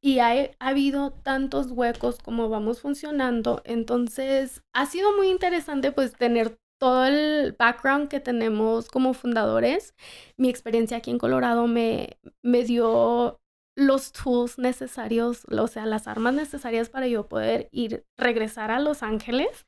y 0.00 0.20
ha, 0.20 0.30
ha, 0.30 0.68
habido 0.68 1.10
tantos 1.10 1.72
huecos 1.72 2.18
como 2.20 2.48
vamos 2.48 2.80
funcionando. 2.80 3.60
Entonces, 3.66 4.62
ha 4.72 4.86
sido 4.86 5.14
muy 5.14 5.28
interesante 5.28 5.92
pues 5.92 6.14
tener 6.14 6.56
todo 6.78 7.04
el 7.04 7.54
background 7.58 8.08
que 8.08 8.18
tenemos 8.18 8.88
como 8.88 9.12
fundadores. 9.12 9.94
Mi 10.38 10.48
experiencia 10.48 10.96
aquí 10.96 11.10
en 11.10 11.18
Colorado 11.18 11.66
me, 11.66 12.18
me 12.42 12.64
dio 12.64 13.40
los 13.76 14.12
tools 14.12 14.58
necesarios, 14.58 15.46
o 15.50 15.66
sea, 15.66 15.86
las 15.86 16.08
armas 16.08 16.34
necesarias 16.34 16.88
para 16.88 17.06
yo 17.06 17.28
poder 17.28 17.68
ir, 17.72 18.04
regresar 18.16 18.70
a 18.70 18.80
Los 18.80 19.02
Ángeles 19.02 19.66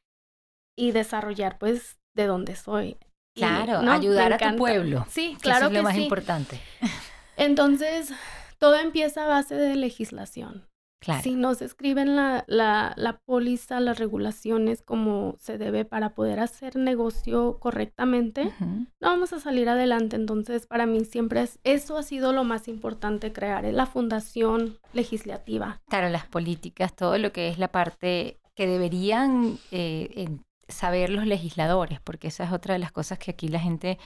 y 0.77 0.93
desarrollar 0.93 1.59
pues 1.59 1.99
de 2.15 2.27
donde 2.27 2.57
soy. 2.57 2.97
Claro, 3.35 3.79
ayudar 3.91 4.33
a 4.33 4.39
tu 4.39 4.57
pueblo. 4.57 5.07
Sí, 5.09 5.37
claro 5.41 5.69
que, 5.69 5.77
es 5.77 5.83
lo 5.83 5.89
más 5.89 5.99
importante. 5.99 6.61
Entonces, 7.37 8.13
todo 8.59 8.77
empieza 8.77 9.25
a 9.25 9.29
base 9.29 9.57
de 9.57 9.75
legislación. 9.75 10.69
Claro. 11.01 11.23
Si 11.23 11.35
no 11.35 11.55
se 11.55 11.67
escriben 11.67 12.17
la, 12.17 12.45
la, 12.47 12.95
la 12.97 13.19
póliza, 13.27 13.79
las 13.79 13.99
regulaciones 13.99 14.81
como 14.81 15.37
se 15.39 15.59
debe 15.59 15.85
para 15.85 16.15
poder 16.15 16.41
hacer 16.41 16.77
negocio 16.77 17.59
correctamente, 17.59 18.51
no 18.59 18.87
vamos 19.01 19.35
a 19.35 19.41
salir 19.41 19.69
adelante. 19.69 20.17
Entonces, 20.17 20.67
para 20.67 20.87
mí 20.87 21.05
siempre 21.05 21.43
es, 21.43 21.59
eso 21.63 21.99
ha 21.99 22.03
sido 22.03 22.33
lo 22.33 22.45
más 22.45 22.69
importante 22.69 23.35
crear, 23.35 23.67
es 23.67 23.75
la 23.75 23.85
fundación 23.85 24.79
legislativa. 24.95 25.83
Claro, 25.91 26.09
las 26.09 26.25
políticas, 26.25 26.97
todo 26.97 27.19
lo 27.19 27.33
que 27.33 27.49
es 27.49 27.59
la 27.59 27.69
parte 27.69 28.41
que 28.55 28.67
deberían 28.67 29.59
eh, 29.73 30.39
saber 30.69 31.11
los 31.11 31.27
legisladores, 31.27 32.01
porque 32.01 32.29
esa 32.29 32.45
es 32.45 32.53
otra 32.53 32.75
de 32.75 32.79
las 32.79 32.93
cosas 32.93 33.19
que 33.19 33.31
aquí 33.31 33.49
la 33.49 33.61
gente 33.61 33.99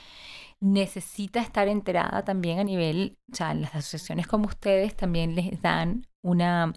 necesita 0.59 1.39
estar 1.41 1.67
enterada 1.67 2.23
también 2.23 2.59
a 2.59 2.63
nivel, 2.63 3.17
o 3.31 3.35
sea, 3.35 3.53
las 3.53 3.75
asociaciones 3.75 4.27
como 4.27 4.47
ustedes 4.47 4.95
también 4.95 5.35
les 5.35 5.61
dan 5.61 6.07
una, 6.21 6.73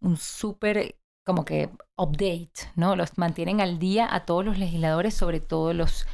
un 0.00 0.16
súper 0.16 0.96
como 1.24 1.44
que 1.44 1.70
update, 1.96 2.70
¿no? 2.76 2.94
Los 2.94 3.18
mantienen 3.18 3.60
al 3.60 3.78
día 3.80 4.08
a 4.14 4.24
todos 4.24 4.44
los 4.44 4.58
legisladores 4.58 5.14
sobre 5.14 5.40
todos 5.40 5.74
los 5.74 6.06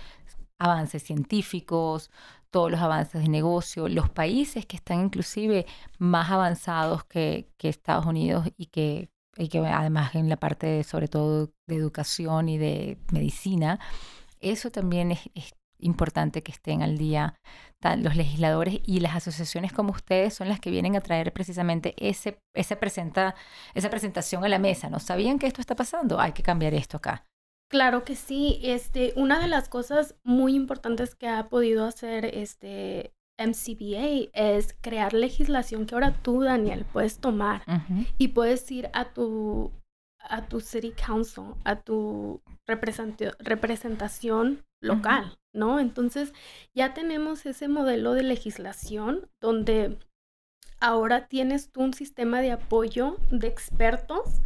avances 0.59 1.03
científicos, 1.03 2.11
todos 2.51 2.71
los 2.71 2.81
avances 2.81 3.23
de 3.23 3.29
negocio, 3.29 3.89
los 3.89 4.09
países 4.11 4.65
que 4.67 4.77
están 4.77 5.01
inclusive 5.05 5.67
más 5.99 6.31
avanzados 6.31 7.05
que, 7.05 7.51
que 7.59 7.69
Estados 7.69 8.07
Unidos 8.07 8.49
y 8.57 8.67
que 8.67 9.11
y 9.37 9.49
que 9.49 9.59
además 9.59 10.15
en 10.15 10.29
la 10.29 10.37
parte 10.37 10.85
sobre 10.85 11.09
todo 11.09 11.51
de 11.67 11.77
educación 11.77 12.49
y 12.49 12.59
de 12.59 12.99
medicina, 13.13 13.81
eso 14.41 14.71
también 14.71 15.13
es, 15.13 15.21
importante 15.83 16.43
que 16.43 16.53
estén 16.53 16.81
al 16.83 16.97
día 16.97 17.35
los 17.99 18.15
legisladores 18.15 18.79
y 18.87 19.01
las 19.01 19.17
asociaciones 19.17 19.73
como 19.73 19.91
ustedes 19.91 20.35
son 20.35 20.49
las 20.49 20.61
que 20.61 20.71
vienen 20.71 20.95
a 20.95 21.01
traer 21.01 21.33
precisamente 21.33 21.95
ese, 21.99 22.39
ese 22.55 22.77
presenta, 22.77 23.35
esa 23.75 23.91
presentación 23.91 24.45
a 24.45 24.49
la 24.49 24.61
mesa. 24.61 24.89
¿No 24.89 25.01
sabían 25.01 25.41
que 25.41 25.49
esto 25.49 25.61
está 25.61 25.75
pasando? 25.75 26.21
Hay 26.21 26.31
que 26.31 26.45
cambiar 26.45 26.75
esto 26.75 26.99
acá. 26.99 27.27
Claro 27.69 28.05
que 28.05 28.15
sí. 28.15 28.61
Este, 28.63 29.13
una 29.17 29.41
de 29.41 29.49
las 29.49 29.69
cosas 29.69 30.15
muy 30.23 30.55
importantes 30.55 31.17
que 31.17 31.27
ha 31.27 31.49
podido 31.49 31.85
hacer 31.85 32.27
este, 32.27 33.13
MCBA 33.47 34.31
es 34.33 34.75
crear 34.81 35.13
legislación 35.13 35.87
que 35.87 35.95
ahora 35.95 36.13
tú, 36.23 36.43
Daniel, 36.43 36.85
puedes 36.93 37.19
tomar 37.19 37.63
y 38.19 38.29
puedes 38.29 38.71
ir 38.71 38.91
a 38.93 39.13
tu, 39.13 39.73
a 40.21 40.47
tu 40.47 40.61
city 40.61 40.93
council, 40.93 41.55
a 41.65 41.81
tu 41.81 42.43
representación 42.67 44.65
local, 44.81 45.39
¿no? 45.53 45.79
Entonces 45.79 46.33
ya 46.75 46.95
tenemos 46.95 47.47
ese 47.47 47.69
modelo 47.69 48.15
de 48.15 48.23
legislación 48.23 49.29
donde 49.41 49.99
ahora 50.81 51.29
tienes 51.29 51.71
tú 51.71 51.83
un 51.83 51.95
sistema 51.95 52.41
de 52.41 52.53
apoyo 52.53 53.17
de 53.31 53.47
expertos 53.47 54.41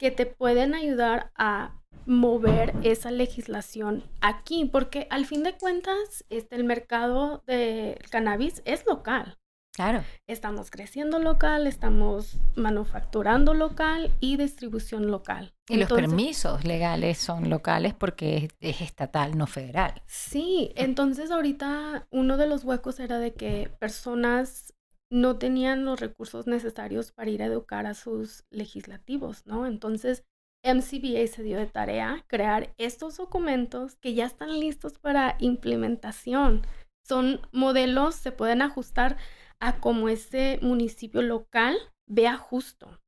que 0.00 0.10
te 0.10 0.24
pueden 0.24 0.74
ayudar 0.74 1.30
a 1.36 1.74
mover 2.06 2.74
esa 2.82 3.10
legislación 3.10 4.02
aquí, 4.22 4.64
porque 4.64 5.06
al 5.10 5.26
fin 5.26 5.42
de 5.42 5.58
cuentas, 5.58 6.24
este, 6.30 6.56
el 6.56 6.64
mercado 6.64 7.44
del 7.46 7.98
cannabis 8.10 8.62
es 8.64 8.86
local. 8.86 9.36
Claro. 9.74 10.02
Estamos 10.26 10.70
creciendo 10.70 11.18
local, 11.18 11.66
estamos 11.66 12.38
manufacturando 12.56 13.52
local 13.52 14.10
y 14.20 14.38
distribución 14.38 15.10
local. 15.10 15.52
Y 15.68 15.76
los 15.76 15.92
permisos 15.92 16.64
legales 16.64 17.18
son 17.18 17.50
locales 17.50 17.92
porque 17.92 18.48
es, 18.58 18.80
estatal, 18.80 19.36
no 19.36 19.46
federal. 19.46 20.02
Sí, 20.06 20.72
entonces 20.76 21.30
ahorita 21.30 22.06
uno 22.10 22.38
de 22.38 22.46
los 22.46 22.64
huecos 22.64 23.00
era 23.00 23.18
de 23.18 23.34
que 23.34 23.70
personas 23.78 24.72
no 25.10 25.38
tenían 25.38 25.84
los 25.84 26.00
recursos 26.00 26.46
necesarios 26.46 27.12
para 27.12 27.30
ir 27.30 27.42
a 27.42 27.46
educar 27.46 27.86
a 27.86 27.94
sus 27.94 28.44
legislativos, 28.50 29.44
¿no? 29.46 29.66
Entonces 29.66 30.24
MCBA 30.62 31.26
se 31.26 31.42
dio 31.42 31.58
de 31.58 31.66
tarea 31.66 32.24
crear 32.28 32.74
estos 32.78 33.16
documentos 33.16 33.96
que 33.96 34.14
ya 34.14 34.26
están 34.26 34.60
listos 34.60 34.98
para 34.98 35.36
implementación. 35.40 36.62
Son 37.04 37.40
modelos, 37.52 38.14
se 38.14 38.30
pueden 38.30 38.62
ajustar 38.62 39.16
a 39.58 39.80
como 39.80 40.08
ese 40.08 40.58
municipio 40.62 41.22
local 41.22 41.76
vea 42.06 42.36
justo. 42.36 43.00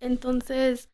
Entonces, 0.00 0.90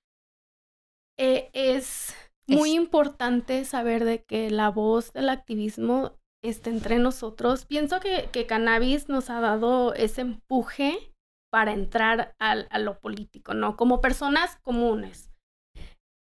eh, 1.19 1.51
es 1.53 2.15
muy 2.47 2.73
importante 2.73 3.65
saber 3.65 4.05
de 4.05 4.25
que 4.25 4.51
la 4.51 4.71
voz 4.71 5.13
del 5.13 5.29
activismo 5.29 6.20
está 6.43 6.71
entre 6.71 6.99
nosotros. 6.99 7.65
Pienso 7.67 8.01
que, 8.01 8.29
que 8.33 8.47
cannabis 8.47 9.09
nos 9.09 9.31
ha 9.31 9.41
dado 9.41 9.95
ese 9.95 10.23
empuje 10.23 11.13
para 11.53 11.73
entrar 11.73 12.35
a 12.39 12.79
lo 12.79 13.01
político, 13.01 13.55
¿no? 13.55 13.77
Como 13.77 14.01
personas 14.01 14.57
comunes 14.63 15.31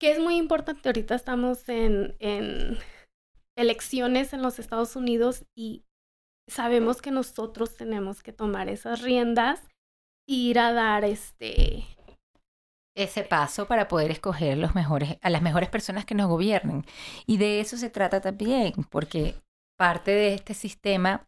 que 0.02 0.12
es 0.12 0.20
muy 0.20 0.38
importante. 0.38 0.90
Ahorita 0.90 1.14
estamos 1.14 1.70
en, 1.70 2.16
elecciones 3.56 4.34
en 4.34 4.42
los 4.42 4.58
Estados 4.58 4.96
Unidos 4.96 5.46
y 5.56 5.86
sabemos 6.50 7.04
que 7.04 7.12
nosotros 7.12 7.78
tenemos 7.78 8.24
que 8.24 8.34
tomar 8.34 8.68
esas 8.68 9.04
riendas 9.04 9.62
e 10.28 10.34
ir 10.34 10.60
a 10.60 10.74
dar 10.74 11.06
este 11.06 11.86
ese 12.98 13.24
paso 13.24 13.68
para 13.68 13.88
poder 13.88 14.12
escoger 14.12 14.58
los 14.58 14.76
mejores 14.76 15.18
a 15.22 15.30
las 15.30 15.42
mejores 15.42 15.70
personas 15.70 16.04
que 16.04 16.16
nos 16.16 16.28
gobiernen 16.28 16.84
y 17.26 17.38
de 17.38 17.62
eso 17.62 17.78
se 17.78 17.90
trata 17.90 18.20
también 18.20 18.74
porque 18.90 19.36
parte 19.82 20.12
de 20.12 20.36
este 20.36 20.54
sistema 20.54 21.28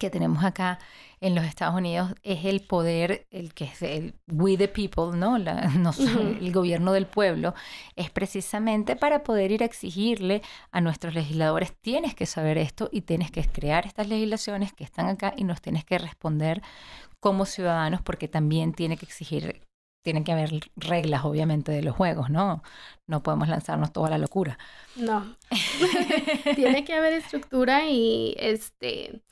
que 0.00 0.10
tenemos 0.10 0.42
acá 0.42 0.80
en 1.20 1.36
los 1.36 1.44
Estados 1.44 1.76
Unidos 1.76 2.12
es 2.24 2.44
el 2.44 2.62
poder, 2.62 3.28
el 3.30 3.54
que 3.54 3.66
es 3.66 3.80
el 3.82 4.16
we 4.26 4.56
the 4.56 4.66
people, 4.66 5.16
¿no? 5.16 5.38
La, 5.38 5.68
no 5.78 5.92
El 5.96 6.50
gobierno 6.52 6.92
del 6.92 7.06
pueblo, 7.06 7.54
es 7.94 8.10
precisamente 8.10 8.96
para 8.96 9.22
poder 9.22 9.52
ir 9.52 9.62
a 9.62 9.66
exigirle 9.66 10.42
a 10.72 10.80
nuestros 10.80 11.14
legisladores, 11.14 11.72
tienes 11.80 12.16
que 12.16 12.26
saber 12.26 12.58
esto 12.58 12.88
y 12.90 13.02
tienes 13.02 13.30
que 13.30 13.44
crear 13.44 13.86
estas 13.86 14.08
legislaciones 14.08 14.72
que 14.72 14.82
están 14.82 15.06
acá 15.06 15.32
y 15.36 15.44
nos 15.44 15.62
tienes 15.62 15.84
que 15.84 15.98
responder 15.98 16.62
como 17.20 17.46
ciudadanos 17.46 18.02
porque 18.02 18.26
también 18.26 18.72
tiene 18.72 18.96
que 18.96 19.06
exigir 19.06 19.62
tienen 20.02 20.24
que 20.24 20.32
haber 20.32 20.50
reglas, 20.76 21.24
obviamente, 21.24 21.72
de 21.72 21.82
los 21.82 21.94
juegos, 21.94 22.30
¿no? 22.30 22.62
No 23.06 23.22
podemos 23.22 23.48
lanzarnos 23.48 23.92
toda 23.92 24.10
la 24.10 24.18
locura. 24.18 24.58
No. 24.96 25.36
Tiene 26.56 26.84
que 26.84 26.94
haber 26.94 27.12
estructura 27.12 27.86
y 27.88 28.34
este 28.38 29.22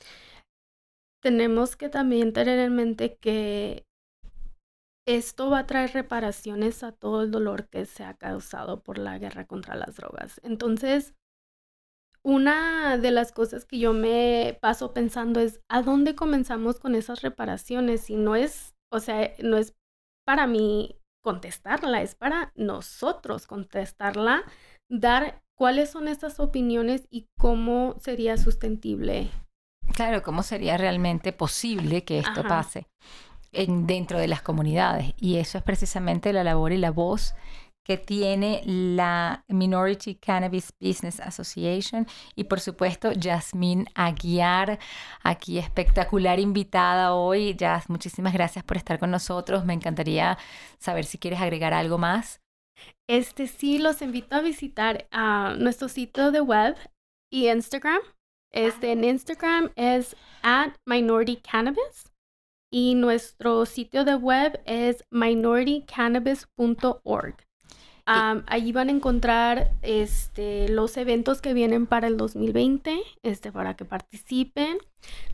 tenemos 1.21 1.77
que 1.77 1.89
también 1.89 2.33
tener 2.33 2.59
en 2.59 2.77
mente 2.77 3.17
que 3.17 3.85
esto 5.07 5.51
va 5.51 5.61
a 5.61 5.67
traer 5.67 5.93
reparaciones 5.93 6.83
a 6.83 6.93
todo 6.93 7.23
el 7.23 7.31
dolor 7.31 7.69
que 7.69 7.87
se 7.87 8.05
ha 8.05 8.15
causado 8.15 8.83
por 8.83 8.99
la 8.99 9.19
guerra 9.19 9.47
contra 9.47 9.75
las 9.75 9.97
drogas. 9.97 10.41
Entonces, 10.45 11.15
una 12.23 12.99
de 12.99 13.11
las 13.11 13.33
cosas 13.33 13.65
que 13.65 13.79
yo 13.79 13.95
me 13.95 14.59
paso 14.61 14.93
pensando 14.93 15.41
es, 15.41 15.61
¿a 15.69 15.83
dónde 15.83 16.15
comenzamos 16.15 16.79
con 16.79 16.95
esas 16.95 17.23
reparaciones? 17.23 18.11
Y 18.11 18.17
no 18.17 18.37
es, 18.37 18.75
o 18.93 19.01
sea, 19.01 19.33
no 19.39 19.57
es 19.57 19.75
para 20.29 20.47
mí 20.47 20.95
contestarla, 21.25 22.03
es 22.03 22.15
para 22.15 22.53
nosotros 22.55 23.47
contestarla, 23.47 24.43
dar 24.91 25.43
cuáles 25.55 25.89
son 25.89 26.07
estas 26.07 26.39
opiniones 26.39 27.09
y 27.09 27.29
cómo 27.39 27.95
sería 27.99 28.37
sustentable 28.37 29.31
Claro, 29.95 30.23
¿cómo 30.23 30.43
sería 30.43 30.77
realmente 30.77 31.33
posible 31.33 32.05
que 32.05 32.19
esto 32.19 32.43
pase 32.47 32.89
en, 33.53 33.87
dentro 33.87 34.19
de 34.19 34.29
las 34.29 34.43
comunidades? 34.43 35.15
Y 35.17 35.37
eso 35.37 35.57
es 35.57 35.65
precisamente 35.65 36.35
la 36.35 36.45
labor 36.45 36.73
y 36.73 36.77
la 36.77 36.91
voz 36.91 37.35
que 37.89 37.97
tiene 37.97 38.63
la 38.67 39.45
Minority 39.49 40.17
Cannabis 40.17 40.75
Business 40.79 41.21
Association 41.21 42.07
y 42.37 42.45
por 42.45 42.61
supuesto 42.61 43.11
Jasmine 43.19 43.87
Aguiar, 43.95 44.79
aquí 45.23 45.59
espectacular 45.59 46.39
invitada 46.39 47.15
hoy. 47.15 47.55
Jazz, 47.55 47.89
muchísimas 47.89 48.35
gracias 48.35 48.63
por 48.63 48.77
estar 48.77 48.99
con 48.99 49.11
nosotros. 49.11 49.65
Me 49.65 49.73
encantaría 49.73 50.37
saber 50.79 51.07
si 51.07 51.17
quieres 51.17 51.41
agregar 51.41 51.73
algo 51.73 51.97
más. 51.97 52.43
Este 53.09 53.47
sí, 53.47 53.79
los 53.79 54.03
invito 54.03 54.37
a 54.37 54.43
visitar 54.43 55.09
a 55.11 55.55
nuestro 55.59 55.89
sitio 55.89 56.31
de 56.31 56.43
web 56.43 56.77
y 57.33 57.49
Instagram 57.49 58.03
este, 58.53 58.93
en 58.93 59.05
Instagram 59.05 59.71
es 59.77 60.15
at 60.43 60.73
Minority 60.87 61.37
Cannabis 61.37 62.13
y 62.71 62.95
nuestro 62.95 63.67
sitio 63.67 64.05
de 64.05 64.15
web 64.15 64.61
es 64.67 65.05
minoritycannabis.org. 65.11 67.48
allí 68.09 68.73
van 68.73 68.89
a 68.89 68.93
encontrar 68.93 69.71
este, 69.83 70.69
los 70.69 70.97
eventos 70.97 71.41
que 71.43 71.53
vienen 71.53 71.87
para 71.87 72.07
el 72.07 72.17
2020, 72.17 73.01
este, 73.23 73.53
para 73.53 73.75
que 73.75 73.85
participen. 73.85 74.79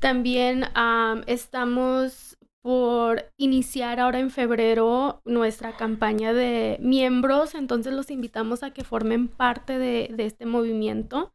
También 0.01 0.65
estamos 1.27 2.37
por 2.63 3.31
iniciar 3.37 4.01
ahora 4.01 4.21
en 4.21 4.31
febrero 4.31 5.21
nuestra 5.27 5.77
campaña 5.77 6.33
de 6.33 6.79
miembros, 6.81 7.55
entonces 7.55 7.93
los 7.93 8.11
invitamos 8.11 8.63
a 8.63 8.71
que 8.71 8.85
formen 8.85 9.29
parte 9.29 9.79
de, 9.79 10.09
de 10.15 10.25
este 10.25 10.47
movimiento. 10.47 11.34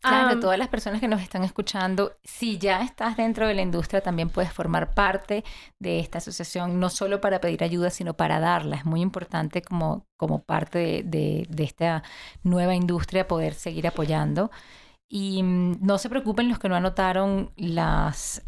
Claro, 0.00 0.38
todas 0.38 0.58
las 0.58 0.68
personas 0.68 1.00
que 1.00 1.08
nos 1.08 1.20
están 1.20 1.42
escuchando, 1.42 2.16
si 2.22 2.58
ya 2.58 2.82
estás 2.82 3.16
dentro 3.16 3.48
de 3.48 3.54
la 3.54 3.62
industria, 3.62 4.00
también 4.00 4.30
puedes 4.30 4.52
formar 4.52 4.94
parte 4.94 5.42
de 5.80 5.98
esta 5.98 6.18
asociación, 6.18 6.78
no 6.78 6.90
solo 6.90 7.20
para 7.20 7.40
pedir 7.40 7.64
ayuda, 7.64 7.90
sino 7.90 8.14
para 8.14 8.38
darla. 8.38 8.76
Es 8.76 8.84
muy 8.84 9.00
importante 9.00 9.62
como, 9.62 10.06
como 10.16 10.44
parte 10.44 11.02
de, 11.04 11.46
de 11.48 11.64
esta 11.64 12.04
nueva 12.44 12.76
industria 12.76 13.26
poder 13.26 13.54
seguir 13.54 13.88
apoyando. 13.88 14.50
Y 15.08 15.42
mm, 15.42 15.84
no 15.84 15.98
se 15.98 16.08
preocupen 16.08 16.48
los 16.48 16.58
que 16.58 16.68
no 16.68 16.74
anotaron 16.74 17.52
las, 17.56 18.42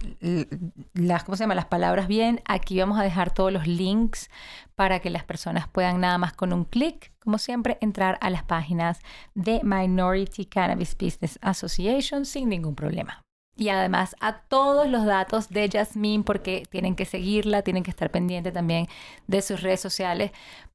las, 0.94 1.24
¿cómo 1.24 1.36
se 1.36 1.44
llama? 1.44 1.54
las 1.54 1.66
palabras 1.66 2.08
bien. 2.08 2.40
Aquí 2.46 2.78
vamos 2.78 2.98
a 2.98 3.04
dejar 3.04 3.32
todos 3.32 3.52
los 3.52 3.66
links 3.66 4.28
para 4.74 5.00
que 5.00 5.10
las 5.10 5.24
personas 5.24 5.68
puedan 5.68 6.00
nada 6.00 6.18
más 6.18 6.32
con 6.32 6.52
un 6.52 6.64
clic, 6.64 7.12
como 7.20 7.38
siempre, 7.38 7.78
entrar 7.80 8.18
a 8.20 8.30
las 8.30 8.42
páginas 8.42 9.00
de 9.34 9.60
Minority 9.62 10.46
Cannabis 10.46 10.96
Business 10.96 11.38
Association 11.42 12.24
sin 12.24 12.48
ningún 12.48 12.74
problema. 12.74 13.22
Y 13.56 13.70
además 13.70 14.14
a 14.20 14.42
todos 14.42 14.88
los 14.88 15.04
datos 15.04 15.48
de 15.48 15.68
Jasmine 15.68 16.22
porque 16.22 16.62
tienen 16.70 16.94
que 16.94 17.04
seguirla, 17.04 17.62
tienen 17.62 17.82
que 17.82 17.90
estar 17.90 18.08
pendientes 18.10 18.52
también 18.52 18.86
de 19.26 19.42
sus 19.42 19.62
redes 19.62 19.80
sociales 19.80 20.30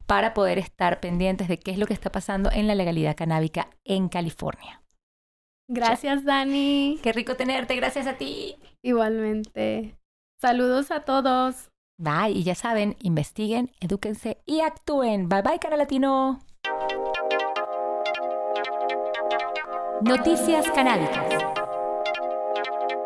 para 0.06 0.34
poder 0.34 0.60
estar 0.60 1.00
pendientes 1.00 1.48
de 1.48 1.60
qué 1.60 1.72
es 1.72 1.78
lo 1.78 1.88
que 1.88 1.94
está 1.94 2.12
pasando 2.12 2.52
en 2.52 2.68
la 2.68 2.76
legalidad 2.76 3.16
canábica 3.16 3.70
en 3.86 4.10
California. 4.10 4.83
Gracias, 5.68 6.24
Dani. 6.26 7.00
Qué 7.02 7.14
rico 7.14 7.36
tenerte, 7.36 7.76
gracias 7.76 8.08
a 8.08 8.14
ti. 8.14 8.56
Igualmente. 8.82 9.96
Saludos 10.42 10.92
a 10.92 11.02
todos. 11.02 11.70
Bye, 11.98 12.32
y 12.32 12.44
ya 12.44 12.56
saben, 12.56 12.98
investiguen, 13.02 13.72
edúquense 13.80 14.42
y 14.46 14.60
actúen. 14.60 15.30
Bye 15.30 15.42
bye, 15.42 15.60
Canal 15.60 15.80
Latino. 15.80 16.40
Noticias 20.02 20.70
canábicas. 20.72 21.54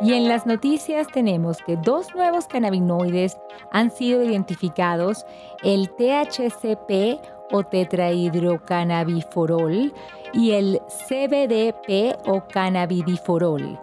Y 0.02 0.14
en 0.14 0.28
las 0.28 0.46
noticias 0.46 1.08
tenemos 1.08 1.58
que 1.64 1.76
dos 1.78 2.14
nuevos 2.16 2.48
cannabinoides 2.48 3.38
han 3.72 3.92
sido 3.92 4.24
identificados, 4.24 5.26
el 5.64 5.90
THCP 5.90 7.20
o 7.52 7.64
tetrahidrocannabiforol 7.64 9.94
y 10.34 10.52
el 10.52 10.82
CBDP 10.88 12.18
o 12.26 12.48
cannabidiforol. 12.48 13.78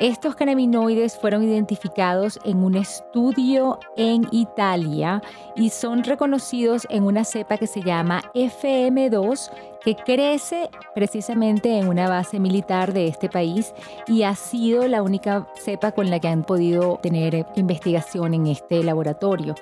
Estos 0.00 0.34
cannabinoides 0.34 1.18
fueron 1.18 1.42
identificados 1.42 2.40
en 2.44 2.64
un 2.64 2.74
estudio 2.74 3.78
en 3.98 4.26
Italia 4.30 5.20
y 5.56 5.68
son 5.68 6.04
reconocidos 6.04 6.86
en 6.88 7.04
una 7.04 7.22
cepa 7.22 7.58
que 7.58 7.66
se 7.66 7.82
llama 7.82 8.22
FM2 8.34 9.50
que 9.84 9.96
crece 9.96 10.70
precisamente 10.94 11.78
en 11.78 11.88
una 11.88 12.08
base 12.08 12.40
militar 12.40 12.94
de 12.94 13.08
este 13.08 13.28
país 13.28 13.74
y 14.06 14.22
ha 14.22 14.34
sido 14.36 14.88
la 14.88 15.02
única 15.02 15.46
cepa 15.62 15.92
con 15.92 16.08
la 16.08 16.18
que 16.18 16.28
han 16.28 16.44
podido 16.44 16.98
tener 17.02 17.44
investigación 17.56 18.32
en 18.32 18.46
este 18.46 18.82
laboratorio. 18.82 19.54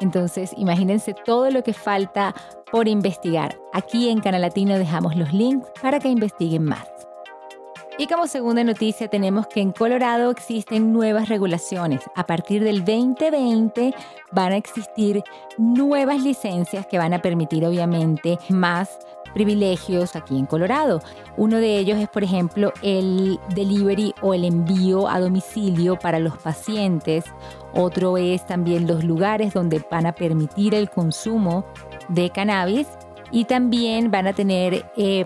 Entonces, 0.00 0.52
imagínense 0.56 1.14
todo 1.14 1.50
lo 1.50 1.62
que 1.62 1.72
falta 1.72 2.34
por 2.72 2.88
investigar. 2.88 3.56
Aquí 3.72 4.08
en 4.08 4.18
Canal 4.18 4.40
Latino 4.40 4.76
dejamos 4.76 5.14
los 5.14 5.32
links 5.32 5.68
para 5.80 6.00
que 6.00 6.08
investiguen 6.08 6.64
más. 6.64 7.13
Y 7.96 8.08
como 8.08 8.26
segunda 8.26 8.64
noticia 8.64 9.06
tenemos 9.06 9.46
que 9.46 9.60
en 9.60 9.70
Colorado 9.70 10.32
existen 10.32 10.92
nuevas 10.92 11.28
regulaciones. 11.28 12.00
A 12.16 12.26
partir 12.26 12.64
del 12.64 12.84
2020 12.84 13.94
van 14.32 14.52
a 14.52 14.56
existir 14.56 15.22
nuevas 15.58 16.20
licencias 16.20 16.86
que 16.86 16.98
van 16.98 17.14
a 17.14 17.22
permitir 17.22 17.64
obviamente 17.64 18.36
más 18.48 18.98
privilegios 19.32 20.16
aquí 20.16 20.36
en 20.36 20.46
Colorado. 20.46 21.02
Uno 21.36 21.58
de 21.58 21.78
ellos 21.78 21.98
es, 21.98 22.08
por 22.08 22.24
ejemplo, 22.24 22.72
el 22.82 23.38
delivery 23.54 24.12
o 24.22 24.34
el 24.34 24.44
envío 24.44 25.08
a 25.08 25.20
domicilio 25.20 25.96
para 25.96 26.18
los 26.18 26.36
pacientes. 26.38 27.24
Otro 27.74 28.16
es 28.16 28.44
también 28.44 28.88
los 28.88 29.04
lugares 29.04 29.54
donde 29.54 29.80
van 29.88 30.06
a 30.06 30.14
permitir 30.14 30.74
el 30.74 30.90
consumo 30.90 31.64
de 32.08 32.30
cannabis 32.30 32.88
y 33.30 33.44
también 33.44 34.10
van 34.10 34.26
a 34.26 34.32
tener 34.32 34.84
eh, 34.96 35.24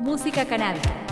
Música 0.00 0.44
canábica. 0.44 1.11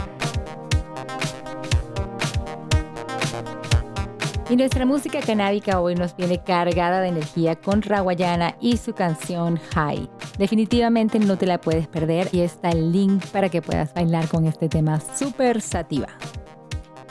Y 4.51 4.57
nuestra 4.57 4.85
música 4.85 5.21
canábica 5.21 5.81
hoy 5.81 5.95
nos 5.95 6.17
viene 6.17 6.43
cargada 6.43 7.01
de 7.01 7.07
energía 7.07 7.55
con 7.55 7.83
Rawayana 7.83 8.57
y 8.61 8.79
su 8.79 8.95
canción 8.95 9.61
High. 9.75 10.11
Definitivamente 10.39 11.21
no 11.21 11.39
te 11.39 11.47
la 11.47 11.61
puedes 11.61 11.87
perder 11.87 12.29
y 12.33 12.41
está 12.41 12.71
el 12.71 12.91
link 12.91 13.25
para 13.27 13.49
que 13.49 13.63
puedas 13.63 13.95
bailar 13.95 14.27
con 14.27 14.47
este 14.47 14.69
tema 14.69 15.01
súper 15.17 15.61
sativa. 15.61 16.09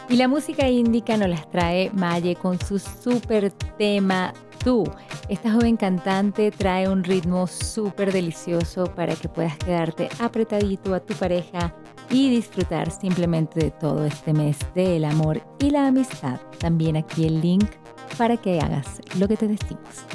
Y 0.09 0.17
la 0.17 0.27
música 0.27 0.67
índica 0.67 1.15
nos 1.15 1.29
las 1.29 1.49
trae 1.49 1.89
Maye 1.93 2.35
con 2.35 2.59
su 2.59 2.77
súper 2.77 3.51
tema 3.77 4.33
Tú. 4.61 4.83
Esta 5.29 5.53
joven 5.53 5.77
cantante 5.77 6.51
trae 6.51 6.89
un 6.89 7.05
ritmo 7.05 7.47
súper 7.47 8.11
delicioso 8.11 8.83
para 8.93 9.15
que 9.15 9.29
puedas 9.29 9.55
quedarte 9.55 10.09
apretadito 10.19 10.93
a 10.93 10.99
tu 10.99 11.13
pareja 11.13 11.73
y 12.09 12.29
disfrutar 12.29 12.91
simplemente 12.91 13.59
de 13.59 13.71
todo 13.71 14.05
este 14.05 14.33
mes 14.33 14.57
del 14.73 15.05
amor 15.05 15.41
y 15.59 15.69
la 15.69 15.87
amistad. 15.87 16.39
También 16.59 16.97
aquí 16.97 17.25
el 17.25 17.41
link 17.41 17.69
para 18.17 18.37
que 18.37 18.59
hagas 18.59 19.01
lo 19.17 19.27
que 19.27 19.37
te 19.37 19.47
decimos. 19.47 20.05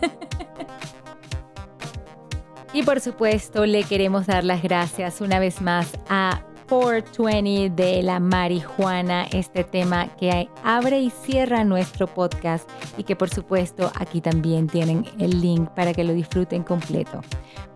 y 2.72 2.82
por 2.82 3.00
supuesto 3.00 3.66
le 3.66 3.84
queremos 3.84 4.26
dar 4.26 4.44
las 4.44 4.62
gracias 4.62 5.20
una 5.20 5.38
vez 5.38 5.60
más 5.60 5.98
a 6.08 6.42
420 6.70 7.70
de 7.70 8.02
la 8.02 8.20
marihuana, 8.20 9.26
este 9.32 9.64
tema 9.64 10.06
que 10.16 10.48
abre 10.62 11.00
y 11.00 11.10
cierra 11.10 11.64
nuestro 11.64 12.06
podcast 12.06 12.70
y 12.96 13.02
que 13.02 13.16
por 13.16 13.28
supuesto 13.28 13.90
aquí 13.96 14.20
también 14.20 14.68
tienen 14.68 15.04
el 15.18 15.40
link 15.40 15.68
para 15.70 15.92
que 15.92 16.04
lo 16.04 16.12
disfruten 16.12 16.62
completo. 16.62 17.22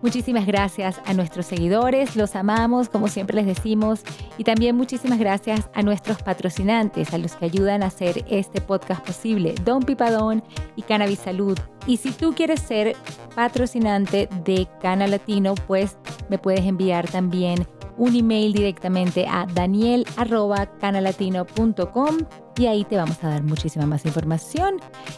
Muchísimas 0.05 0.45
gracias 0.45 1.01
a 1.07 1.15
nuestros 1.15 1.47
seguidores, 1.47 2.15
los 2.15 2.35
amamos 2.35 2.89
como 2.89 3.07
siempre 3.07 3.37
les 3.37 3.47
decimos 3.47 4.01
y 4.37 4.43
también 4.43 4.75
muchísimas 4.75 5.17
gracias 5.17 5.67
a 5.73 5.81
nuestros 5.81 6.21
patrocinantes, 6.21 7.11
a 7.11 7.17
los 7.17 7.35
que 7.35 7.45
ayudan 7.45 7.81
a 7.81 7.87
hacer 7.87 8.23
este 8.29 8.61
podcast 8.61 9.03
posible, 9.03 9.55
Don 9.65 9.81
Pipadón 9.81 10.43
y 10.75 10.83
Cannabis 10.83 11.17
Salud. 11.17 11.57
Y 11.87 11.97
si 11.97 12.11
tú 12.11 12.35
quieres 12.35 12.59
ser 12.59 12.95
patrocinante 13.33 14.29
de 14.43 14.67
Cana 14.79 15.07
Latino, 15.07 15.55
pues 15.65 15.97
me 16.29 16.37
puedes 16.37 16.65
enviar 16.65 17.09
también 17.09 17.65
un 17.97 18.15
email 18.15 18.53
directamente 18.53 19.25
a 19.27 19.45
daniel.canalatino.com 19.53 22.17
y 22.57 22.67
ahí 22.67 22.85
te 22.85 22.95
vamos 22.95 23.21
a 23.23 23.29
dar 23.29 23.43
muchísima 23.43 23.85
más 23.85 24.05
información. 24.05 24.77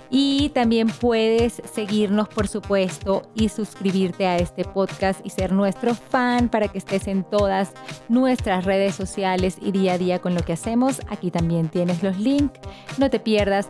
Y 0.09 0.49
también 0.49 0.87
puedes 0.87 1.61
seguirnos, 1.71 2.27
por 2.29 2.47
supuesto, 2.47 3.23
y 3.35 3.49
suscribirte 3.49 4.25
a 4.25 4.37
este 4.37 4.63
podcast 4.63 5.23
y 5.23 5.29
ser 5.29 5.51
nuestro 5.51 5.93
fan 5.93 6.49
para 6.49 6.67
que 6.67 6.79
estés 6.79 7.07
en 7.07 7.23
todas 7.23 7.73
nuestras 8.09 8.65
redes 8.65 8.95
sociales 8.95 9.57
y 9.61 9.71
día 9.71 9.93
a 9.93 9.97
día 9.97 10.19
con 10.19 10.33
lo 10.33 10.41
que 10.41 10.53
hacemos. 10.53 11.01
Aquí 11.09 11.31
también 11.31 11.69
tienes 11.69 12.01
los 12.01 12.17
links. 12.17 12.59
No 12.97 13.09
te 13.09 13.19
pierdas 13.19 13.69